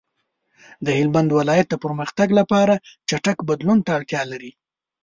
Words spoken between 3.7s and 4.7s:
ته اړتیا لري.